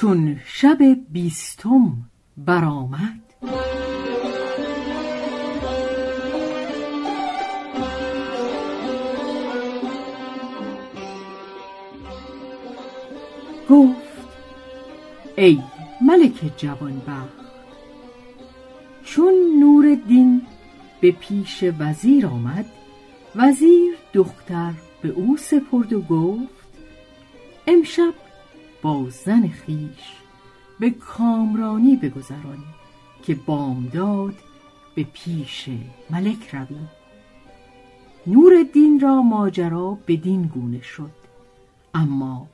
[0.00, 0.78] چون شب
[1.12, 1.92] بیستم
[2.36, 3.20] برآمد.
[13.70, 13.96] گفت
[15.36, 15.58] ای
[16.00, 17.30] ملک جوانبخت
[19.04, 20.42] چون نور دین
[21.00, 22.66] به پیش وزیر آمد
[23.36, 26.68] وزیر دختر به او سپرد و گفت
[27.66, 28.14] امشب
[28.82, 30.16] با زن خیش
[30.80, 32.74] به کامرانی بگذرانی
[33.22, 34.34] که بامداد
[34.94, 35.68] به پیش
[36.10, 36.78] ملک روی.
[38.26, 41.10] نور دین را ماجرا بدین گونه شد
[41.94, 42.48] اما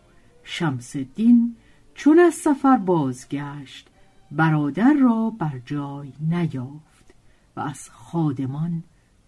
[0.44, 1.56] شمس دین
[1.94, 3.88] چون از سفر بازگشت
[4.30, 7.14] برادر را بر جای نیافت
[7.56, 8.82] و از خادمان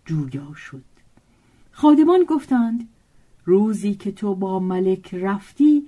[0.04, 0.84] جویا شد.
[1.70, 2.88] خادمان گفتند
[3.44, 5.86] روزی که تو با ملک رفتی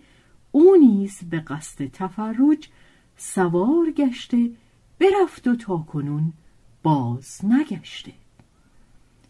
[0.53, 2.69] او نیز به قصد تفرج
[3.17, 4.51] سوار گشته
[4.99, 6.33] برفت و تا کنون
[6.83, 8.13] باز نگشته.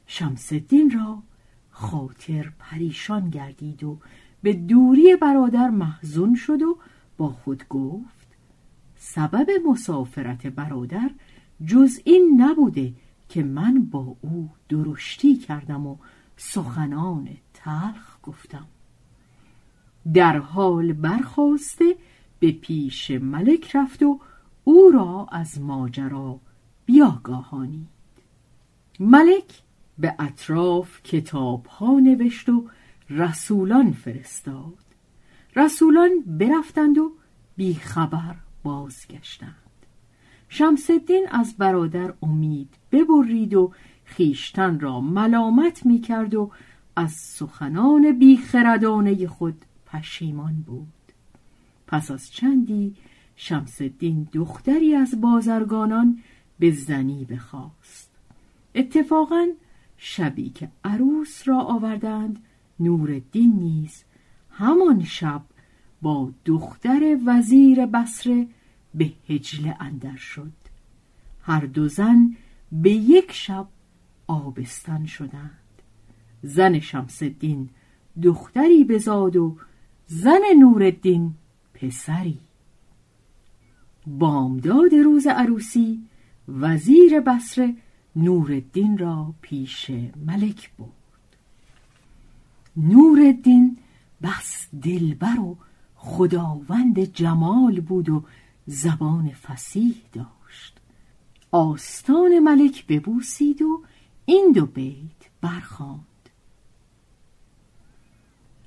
[0.07, 1.23] شمس الدین را
[1.71, 3.99] خاطر پریشان گردید و
[4.43, 6.79] به دوری برادر محزون شد و
[7.17, 8.29] با خود گفت
[8.97, 11.11] سبب مسافرت برادر
[11.67, 12.93] جز این نبوده
[13.29, 15.97] که من با او درشتی کردم و
[16.37, 18.67] سخنان تلخ گفتم.
[20.15, 21.97] در حال برخواسته
[22.39, 24.21] به پیش ملک رفت و
[24.65, 26.41] او را از ماجرا
[26.87, 27.87] بیاگاهانید.
[29.01, 29.63] ملک
[29.99, 32.69] به اطراف کتاب ها نوشت و
[33.11, 34.85] رسولان فرستاد.
[35.57, 37.13] رسولان برفتند و
[37.57, 39.55] بیخبر بازگشتند.
[40.49, 43.73] شمسدین از برادر امید ببرید و
[44.05, 46.51] خیشتن را ملامت می کرد و
[46.97, 50.93] از سخنان بیخردانه خود پشیمان بود.
[51.87, 52.95] پس از چندی
[53.37, 56.19] شمس الدین دختری از بازرگانان
[56.59, 58.11] به زنی بخواست
[58.75, 59.47] اتفاقا
[59.97, 62.39] شبی که عروس را آوردند
[62.81, 64.05] نورالدین نیز
[64.51, 65.43] همان شب
[66.03, 68.47] با دختر وزیر بسره
[68.95, 70.53] به هجله اندر شد.
[71.43, 72.37] هر دو زن
[72.73, 73.67] به یک شب
[74.27, 75.51] آبستن شدند.
[76.43, 77.69] زن شمس الدین
[78.23, 79.57] دختری بزاد و
[80.13, 81.35] زن نورالدین
[81.75, 82.39] پسری.
[84.07, 86.03] بامداد روز عروسی
[86.49, 87.75] وزیر بسره
[88.17, 89.91] نورالدین را پیش
[90.27, 91.37] ملک برد.
[92.77, 93.77] نورالدین
[94.23, 95.57] بس دلبر و
[95.95, 98.25] خداوند جمال بود و
[98.67, 100.81] زبان فسیح داشت.
[101.51, 103.83] آستان ملک ببوسید و
[104.27, 106.10] این دو بیت برخواند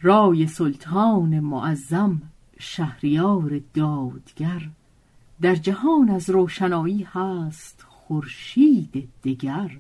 [0.06, 2.22] رای سلطان معظم
[2.60, 4.70] شهریار دادگر.
[5.42, 9.78] در جهان از روشنایی هست خورشید دگر.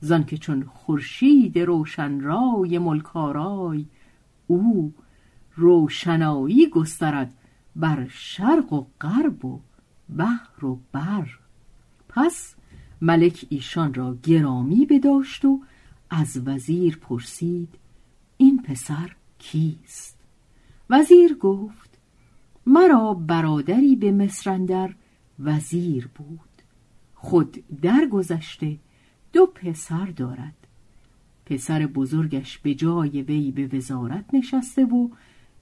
[0.00, 3.86] زن که چون خورشید روشن رای ملکارای
[4.46, 4.94] او
[5.56, 7.34] روشنایی گسترد
[7.76, 9.60] بر شرق و غرب و
[10.16, 11.28] بحر و بر.
[12.08, 12.54] پس
[13.00, 15.60] ملک ایشان را گرامی بداشت و
[16.10, 17.68] از وزیر پرسید
[18.36, 19.10] این پسر
[19.42, 20.18] کیست؟
[20.90, 21.98] وزیر گفت
[22.66, 24.94] مرا برادری به مصرندر
[25.38, 26.62] وزیر بود.
[27.14, 28.78] خود درگذشته
[29.32, 30.54] دو پسر دارد.
[31.46, 35.08] پسر بزرگش به جای وی به وزارت نشسته و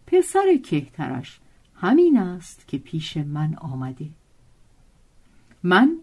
[0.07, 1.41] پسر کهترش
[1.75, 4.09] همین است که پیش من آمده.
[5.63, 5.97] من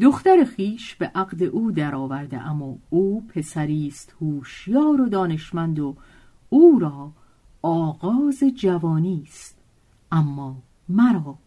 [0.00, 5.96] دختر خیش به عقد او درآورده اما او پسری است هوشیار و دانشمند و
[6.52, 7.12] او را
[7.62, 9.58] آغاز جوانی است.
[10.12, 10.56] اما
[10.88, 11.38] مرا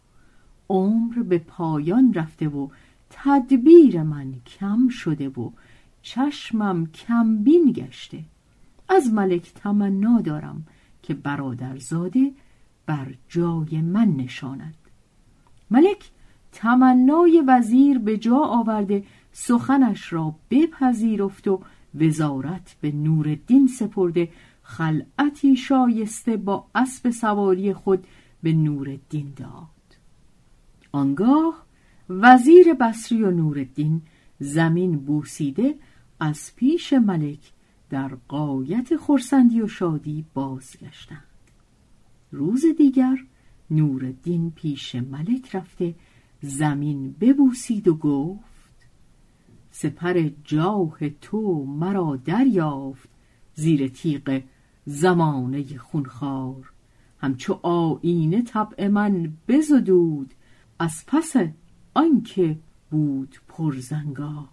[0.68, 2.68] عمر به پایان رفته و
[3.10, 5.50] تدبیر من کم شده و
[6.02, 8.24] چشمم کمبین گشته.
[8.88, 10.66] از ملک تمنا دارم
[11.02, 12.32] که برادرزاده
[12.86, 14.74] بر جای من نشاند.
[15.70, 16.10] ملک
[16.52, 21.60] تمنای وزیر به جا آورده سخنش را بپذیرفت و
[21.94, 24.28] وزارت به نورالدین سپرده.
[24.66, 28.06] خلعتی شایسته با اسب سواری خود
[28.42, 29.98] به نورالدین داد.
[30.92, 31.66] آنگاه
[32.10, 34.02] وزیر بصری و نورالدین
[34.38, 35.74] زمین بوسیده
[36.20, 37.52] از پیش ملک
[37.90, 41.22] در قایت خورسندی و شادی بازگشتند.
[42.32, 43.16] روز دیگر
[43.70, 45.94] نورالدین پیش ملک رفته
[46.40, 48.86] زمین ببوسید و گفت
[49.70, 53.08] سپر جاه تو مرا دریافت
[53.54, 54.40] زیر تیغ
[54.86, 56.72] زمانه خونخوار.
[57.20, 60.34] همچو آینه طبع من بزدود
[60.78, 61.32] از پس
[61.94, 62.58] آنکه
[62.90, 64.48] بود پرزنگار.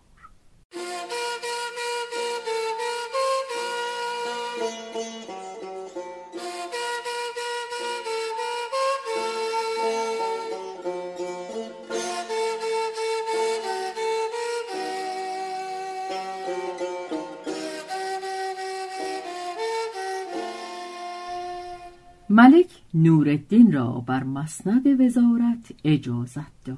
[22.93, 26.77] ملک نورالدین را بر مسند وزارت اجازت داد.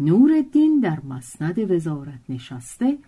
[0.00, 2.98] نورالدین در مسند وزارت نشسته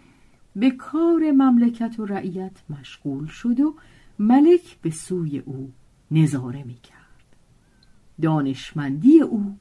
[0.56, 3.74] به کار مملکت و رعیت مشغول شد و
[4.18, 5.72] ملک به سوی او
[6.10, 7.36] نظاره می کرد.
[8.22, 9.56] دانشمندی او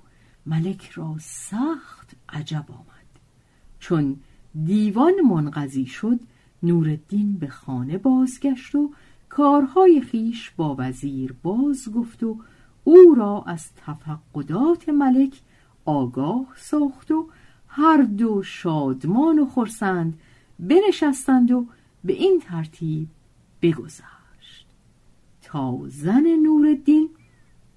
[0.46, 3.20] ملک را سخت عجب آمد.
[3.80, 4.16] چون
[4.66, 6.20] دیوان منقضی شد
[6.64, 8.94] نورالدین به خانه بازگشت و
[9.38, 12.38] کارهای خیش با وزیر باز گفت و
[12.84, 15.42] او را از تفقدات ملک
[15.86, 17.30] آگاه ساخت و
[17.68, 20.20] هر دو شادمان و خرسند
[20.60, 21.66] بنشستند و
[22.04, 23.08] به این ترتیب
[23.62, 24.68] بگذشت.
[25.42, 27.10] تا زن نورالدین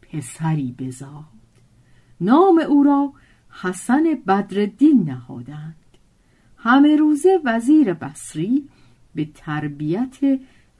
[0.02, 1.24] پسری بزاد.
[2.20, 3.12] نام او را
[3.50, 5.76] حسن بدردین نهادند.
[6.56, 8.68] همه روزه وزیر بصری
[9.14, 10.18] به تربیت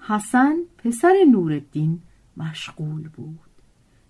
[0.07, 2.01] حسن پسر نورالدین
[2.37, 3.39] مشغول بود.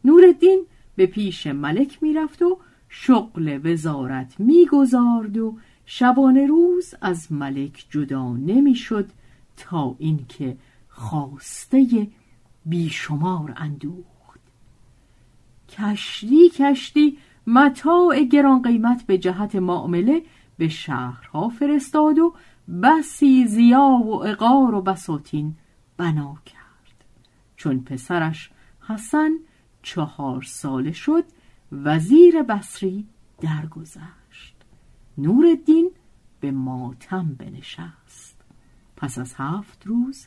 [0.05, 0.67] نورالدین
[0.97, 2.59] به پیش ملک می‌رفت و
[2.89, 9.11] شغل وزارت می‌گذارد و شبانه روز از ملک جدا نمی‌شد
[9.57, 10.57] تا اینکه
[10.89, 12.09] خواسته
[12.67, 14.41] بیشمار اندوخت.
[15.69, 20.23] کشتی کشتی متاع گران قیمت به جهت معامله
[20.59, 22.35] به شهرها فرستاد و
[22.83, 25.55] بسی زیا و اقار و بساتین
[26.01, 27.05] بنا کرد.
[27.57, 28.51] چون پسرش
[28.81, 29.31] حسن
[29.83, 31.25] چهار ساله شد
[31.73, 33.07] وزیر بصری
[33.41, 34.57] درگذشت.
[35.19, 35.91] نورالدین
[36.41, 38.45] به ماتم بنشست.
[38.97, 40.27] پس از هفت روز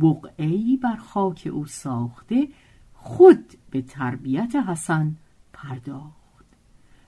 [0.00, 2.48] بقعی بر خاک او ساخته
[2.94, 5.16] خود به تربیت حسن
[5.52, 6.46] پرداخت.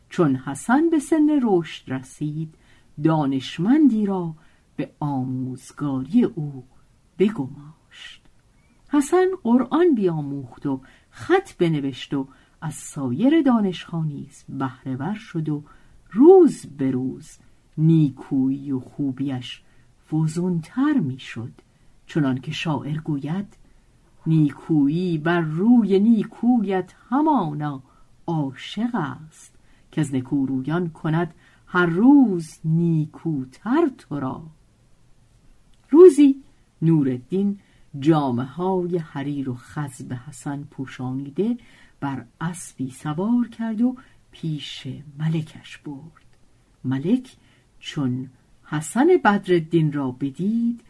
[0.08, 2.54] چون حسن به سن رشد رسید
[3.04, 4.34] دانشمندی را
[4.76, 6.64] به آموزگاری او
[7.18, 7.69] بگماشت
[8.92, 10.80] حسن قرآن بیاموخت و
[11.10, 12.28] خط بنوشت و
[12.60, 15.62] از سایر دانشخانیز بهرهور شد و
[16.10, 17.38] روز به روز
[17.78, 19.62] نیکویی و خوبیش
[20.10, 21.52] فزونتر می‌شد.
[22.06, 23.56] چنان که شاعر گوید
[24.26, 27.82] نیکویی بر روی نیکویت همانا
[28.26, 29.54] عاشق است
[29.92, 31.34] که از نکورویان کند
[31.66, 34.42] هر روز نیکوتر تو را.
[35.90, 36.42] روزی
[36.82, 37.58] نورالدین
[37.98, 41.56] جامه های حریر و خزب حسن پوشانیده
[42.00, 43.96] بر اسبی سوار کرد و
[44.30, 44.86] پیش
[45.18, 46.26] ملکش برد.
[46.84, 47.36] ملک
[47.80, 48.30] چون
[48.64, 50.80] حسن بدردین را بدید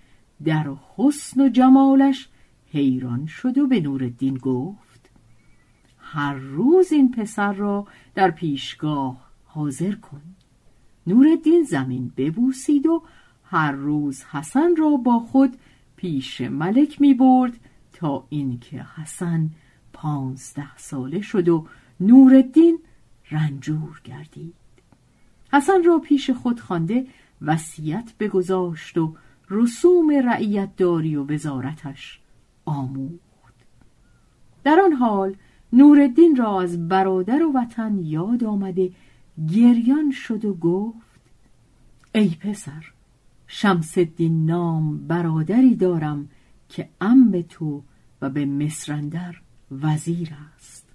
[0.44, 2.28] در حسن و جمالش
[2.72, 5.10] حیران شد و به نورالدین گفت
[5.98, 10.22] هر روز این پسر را در پیشگاه حاضر کن.
[11.06, 13.02] نورالدین زمین ببوسید و
[13.44, 15.56] هر روز حسن را با خود
[16.00, 17.52] پیش ملک می برد
[17.92, 19.50] تا اینکه حسن
[19.92, 21.66] پانزده ساله شد و
[22.00, 22.78] نورالدین
[23.30, 24.54] رنجور گردید.
[25.52, 27.06] حسن را پیش خود خوانده
[27.42, 29.16] وصیت بگذاشت و
[29.50, 32.20] رسوم رعیت داری و وزارتش
[32.64, 33.54] آموخت.
[34.64, 35.36] در آن حال
[35.72, 38.90] نورالدین را از برادر و وطن یاد آمده
[39.54, 41.20] گریان شد و گفت
[42.14, 42.84] ای پسر
[43.52, 46.28] شمس الدین نام برادری دارم
[46.68, 47.82] که ام تو
[48.22, 49.36] و به مصرندر
[49.70, 50.86] وزیر است.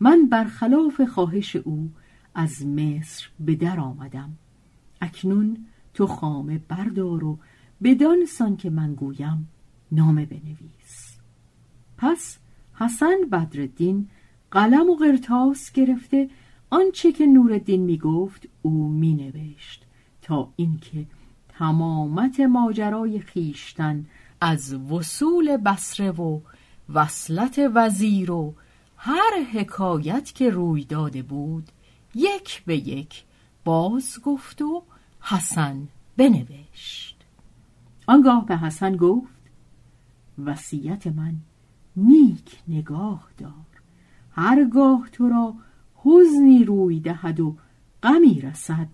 [0.00, 1.90] من برخلاف خواهش او
[2.34, 4.32] از مصر به در آمدم.
[5.00, 7.38] اکنون تو خامه بردار و
[7.82, 9.48] بدان سان که من گویم
[9.92, 11.18] نامه بنویس.
[11.98, 12.38] پس
[12.74, 14.08] حسن بدرالدین
[14.50, 16.30] قلم و قرتاس گرفته
[16.70, 19.86] آنچه که نورالدین می‌گفت او مینوشت
[20.22, 21.06] تا اینکه
[21.58, 24.06] تمامت ماجرای خیشتن
[24.40, 26.40] از وصول بسره و
[26.94, 28.54] وصلت وزیر و
[28.96, 31.68] هر حکایت که روی داده بود
[32.14, 33.24] یک به یک
[33.64, 34.82] باز گفت و
[35.20, 37.24] حسن بنوشت.
[38.06, 39.40] آنگاه به حسن گفت
[40.44, 41.34] وصیت من
[41.96, 43.52] نیک نگاه دار.
[44.30, 45.54] هرگاه تو را
[45.94, 47.56] حزنی روی دهد و
[48.02, 48.88] غمی رسد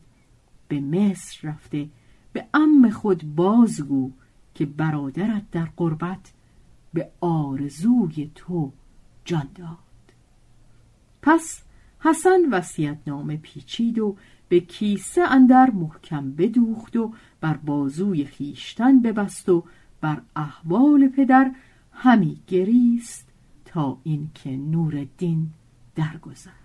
[0.68, 1.88] به مصر رفته
[2.32, 4.10] به ام خود بازگو
[4.54, 6.32] که برادرت در قربت
[6.94, 8.72] به آرزوی تو
[9.24, 9.78] جان داد.
[11.22, 11.62] پس
[12.00, 14.16] حسن وسیعت نامه پیچید و
[14.48, 19.64] به کیسه اندر محکم بدوخت و بر بازوی خیشتن ببست و
[20.00, 21.52] بر احوال پدر
[21.92, 23.28] همی گریست
[23.64, 25.50] تا اینکه نورالدین
[25.94, 26.62] درگذشت.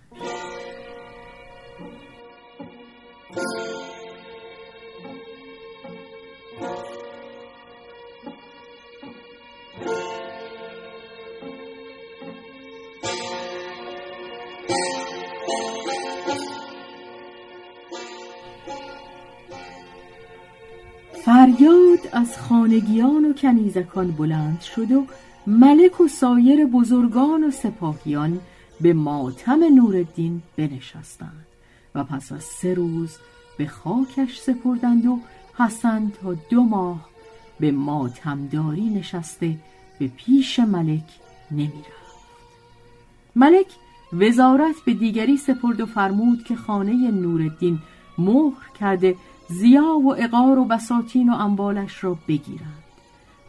[21.28, 25.06] فریاد از خانگیان و کنیزکان بلند شد و
[25.46, 28.40] ملک و سایر بزرگان و سپاهیان
[28.80, 31.46] به ماتم نورالدین بنشستند
[31.94, 33.16] و پس از سه روز
[33.58, 35.20] به خاکش سپردند و
[35.58, 37.08] حسن تا دو ماه
[37.60, 39.56] به ماتمداری نشسته
[39.98, 41.08] به پیش ملک
[41.50, 42.18] نمی‌رفت.
[43.36, 43.66] ملک
[44.12, 47.78] وزارت به دیگری سپرد و فرمود که خانه نورالدین
[48.18, 49.16] مهر کرده
[49.48, 52.82] زیا و اقار و بساتین و اموالش را بگیرند.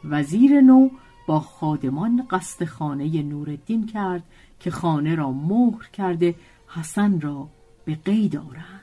[0.03, 0.89] وزیر نو
[1.27, 4.23] با خادمان قصد خانه نورالدین کرد
[4.59, 6.35] که خانه را مهر کرده
[6.67, 7.47] حسن را
[7.85, 8.79] به قید آورند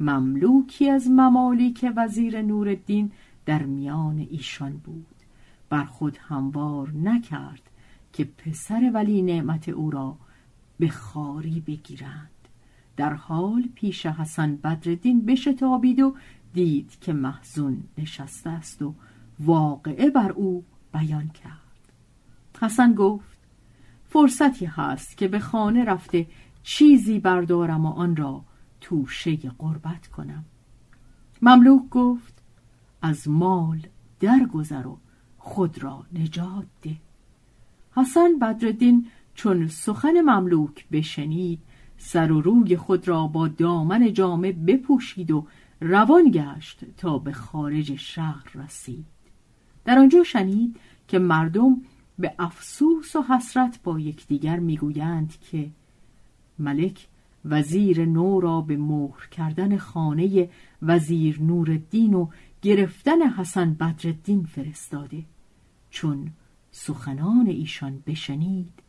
[0.00, 3.12] مملوکی از ممالیک وزیر نورالدین
[3.46, 5.06] در میان ایشان بود.
[5.68, 7.70] بر خود هموار نکرد
[8.12, 10.16] که پسر ولی نعمت او را
[10.78, 12.33] به خاری بگیرند.
[12.96, 16.14] در حال پیش حسن بدردین بشتابید و
[16.54, 18.94] دید که محزون نشسته است و
[19.40, 21.92] واقعه بر او بیان کرد.
[22.60, 23.38] حسن گفت
[24.08, 26.26] فرصتی هست که به خانه رفته
[26.62, 28.44] چیزی بردارم و آن را
[28.80, 30.44] توشه قربت کنم.
[31.42, 32.42] مملوک گفت
[33.02, 33.86] از مال
[34.20, 34.98] درگذر و
[35.38, 36.96] خود را نجات ده.
[37.96, 41.60] حسن بدردین چون سخن مملوک بشنید
[41.96, 45.46] سر و روی خود را با دامن جامه بپوشید و
[45.80, 49.06] روان گشت تا به خارج شهر رسید.
[49.84, 50.76] در آنجا شنید
[51.08, 51.82] که مردم
[52.18, 55.70] به افسوس و حسرت با یکدیگر می‌گویند که
[56.58, 57.08] ملک
[57.44, 60.48] وزیر نو را به مهر کردن خانه
[60.82, 62.28] وزیر نورالدین و
[62.62, 65.24] گرفتن حسن بدرالدین فرستاده.
[65.90, 66.30] چون
[66.70, 68.83] سخنان ایشان بشنید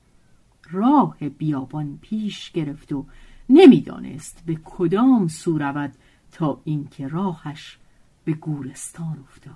[0.71, 3.05] راه بیابان پیش گرفت و
[3.49, 5.93] نمی‌دانست به کدام سو رود
[6.31, 7.77] تا اینکه راهش
[8.25, 9.55] به گورستان افتاد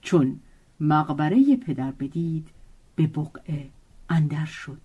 [0.00, 0.40] چون
[0.80, 2.48] مقبره پدر بدید
[2.96, 3.70] به بقعه
[4.08, 4.80] اندر شد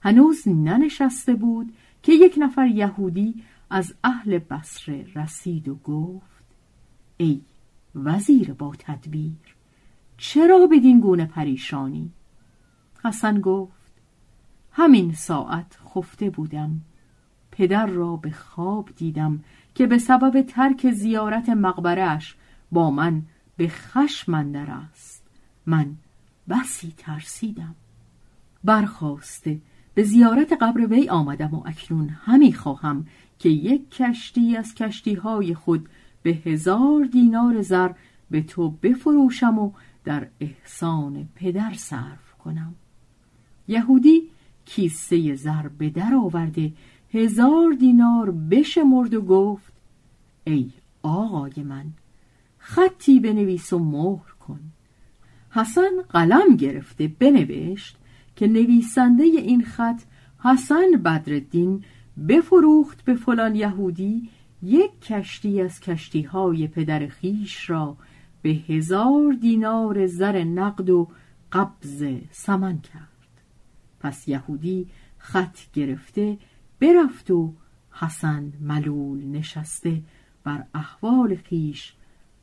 [0.00, 1.72] هنوز ننشسته بود
[2.02, 6.44] که یک نفر یهودی از اهل بصره رسید و گفت
[7.16, 7.40] ای
[7.94, 9.56] وزیر با تدبیر
[10.16, 12.10] چرا بدین گونه پریشانی؟
[13.04, 13.81] حسن گفت
[14.72, 16.80] همین ساعت خفته بودم.
[17.50, 22.36] پدر را به خواب دیدم که به سبب ترک زیارت مقبرش
[22.72, 23.22] با من
[23.56, 25.22] به خشم اندر است.
[25.66, 25.94] من
[26.48, 27.74] بسی ترسیدم.
[28.64, 29.60] برخواسته
[29.94, 33.06] به زیارت قبر وی آمدم و اکنون همی خواهم
[33.38, 35.88] که یک کشتی از کشتی های خود
[36.22, 37.90] به هزار دینار زر
[38.30, 39.72] به تو بفروشم و
[40.04, 42.74] در احسان پدر صرف کنم.
[43.68, 44.31] یهودی
[44.64, 46.72] کیسه زر به در آورده
[47.14, 49.72] هزار دینار بشمرد و گفت
[50.44, 50.70] ای
[51.02, 51.84] آقای من
[52.58, 54.60] خطی بنویس و مهر کن.
[55.50, 57.96] حسن قلم گرفته بنوشت
[58.36, 60.02] که نویسنده این خط
[60.38, 61.84] حسن بدردین
[62.28, 64.28] بفروخت به فلان یهودی
[64.62, 67.96] یک کشتی از کشتی های پدر خیش را
[68.42, 71.08] به هزار دینار زر نقد و
[71.52, 73.11] قبض سمن کرد.
[74.02, 76.38] پس یهودی خط گرفته
[76.80, 77.54] برفت و
[77.90, 80.02] حسن ملول نشسته
[80.44, 81.92] بر احوال خیش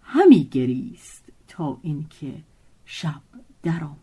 [0.01, 2.33] همی گریست تا اینکه
[2.85, 3.21] شب
[3.63, 3.99] درآمد.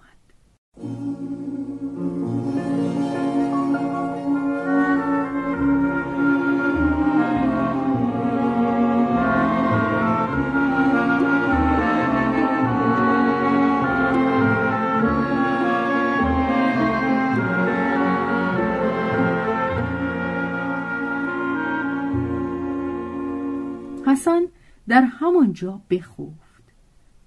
[25.57, 26.63] همانجا بخفت.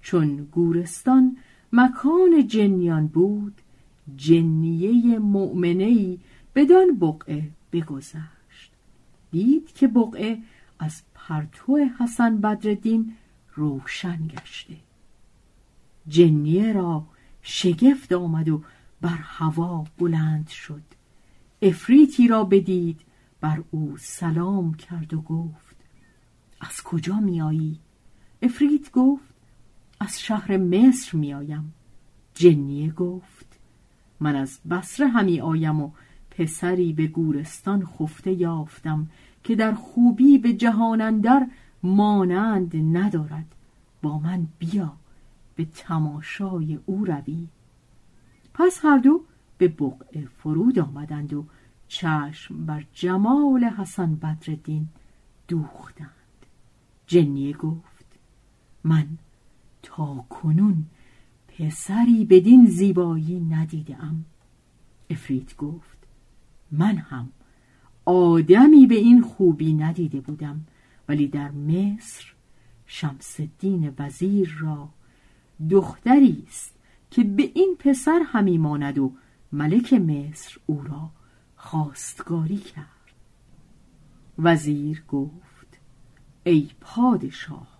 [0.02, 1.36] چون گورستان
[1.72, 3.60] مکان جنیان بود
[4.16, 6.18] جنیه مؤمنهای
[6.54, 8.72] بدان بقعه بگذشت.
[9.30, 10.38] دید که بقعه
[10.78, 13.16] از پرتو حسن بدردین
[13.54, 14.76] روشن گشته.
[16.08, 17.06] جنیه را
[17.42, 18.62] شگفت آمد و
[19.00, 20.82] بر هوا بلند شد.
[21.62, 23.00] افریتی را بدید
[23.40, 25.76] بر او سلام کرد و گفت
[26.60, 27.78] از کجا میایی؟
[28.42, 29.34] افریت گفت
[30.00, 31.74] از شهر مصر میآیم.
[32.34, 33.58] جنیه گفت
[34.20, 35.90] من از بسره همی آیم و
[36.30, 39.08] پسری به گورستان خفته یافتم
[39.44, 41.46] که در خوبی به جهانندر
[41.82, 43.54] مانند ندارد.
[44.02, 44.92] با من بیا
[45.56, 47.48] به تماشای او روی.
[48.54, 49.24] پس هر دو
[49.58, 51.44] به بقعه فرود آمدند و
[51.88, 54.88] چشم بر جمال حسن بدردین
[55.48, 56.10] دوختند.
[57.06, 57.89] جنیه گفت
[58.84, 59.06] من
[59.82, 60.86] تا کنون
[61.48, 64.24] پسری بدین زیبایی ندیدم.
[65.10, 65.98] افرید گفت
[66.72, 67.28] من هم
[68.04, 70.64] آدمی به این خوبی ندیده بودم
[71.08, 72.32] ولی در مصر
[72.86, 74.88] شمس الدین وزیر را
[75.70, 76.74] دختری است
[77.10, 79.12] که به این پسر همی ماند و
[79.52, 81.10] ملک مصر او را
[81.56, 82.86] خواستگاری کرد.
[84.38, 85.78] وزیر گفت
[86.44, 87.79] ای پادشاه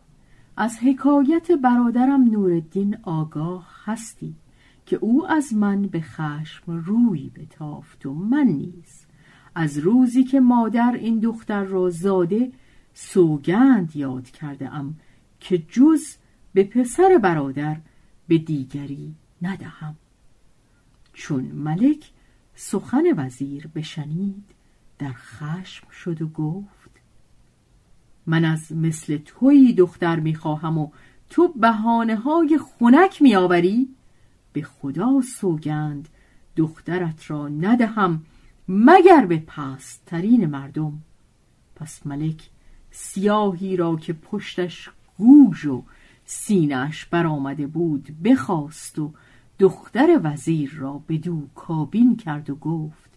[0.56, 4.34] از حکایت برادرم نوردین آگاه هستی
[4.86, 9.06] که او از من به خشم روی بتافت و من نیز.
[9.54, 12.52] از روزی که مادر این دختر را زاده
[12.94, 14.96] سوگند یاد کرده ام
[15.40, 16.04] که جز
[16.54, 17.76] به پسر برادر
[18.28, 19.96] به دیگری ندهم.
[21.12, 22.10] چون ملک
[22.54, 24.44] سخن وزیر بشنید
[24.98, 26.79] در خشم شد و گفت
[28.30, 30.90] من از مثل توی دختر می‌خواهم و
[31.30, 33.88] تو بهانه های خونک میآوری؟
[34.52, 36.08] به خدا سوگند
[36.56, 38.22] دخترت را ندهم
[38.68, 40.92] مگر به پسترین مردم.
[41.76, 42.50] پس ملک
[42.90, 45.82] سیاهی را که پشتش گوژ و
[46.24, 49.12] سینش برآمده بود بخواست و
[49.58, 53.10] دختر وزیر را بدو کابین کرد و گفت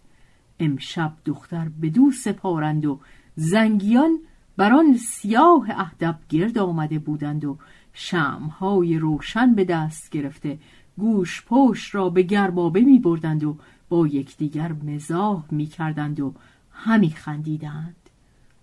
[0.60, 3.00] امشب دختر بدو سپارند و
[3.36, 4.18] زنگیان
[4.56, 7.58] بر آن سیاه اهدب گرد آمده بودند و
[7.92, 10.58] شمهای روشن به دست گرفته
[10.96, 13.56] گوش پشت را به گربابه می بردند و
[13.88, 16.34] با یکدیگر مزاح می کردند و
[16.70, 17.96] همی خندیدند.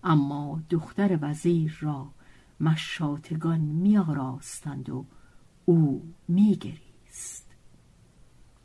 [0.03, 2.07] اما دختر وزیر را
[2.59, 5.05] مشاتگان می آراستند و
[5.65, 7.51] او می گریست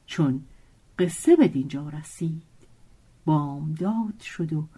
[0.07, 0.43] چون
[0.99, 2.43] قصه به دینجا رسید
[3.25, 4.69] بامداد شد و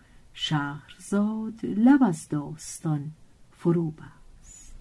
[0.40, 3.10] شهرزاد لب از داستان
[3.50, 4.74] فرو بست.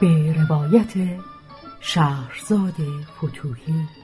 [0.00, 0.92] به روایت
[1.80, 2.76] شهرزاد
[3.18, 4.03] فتوهی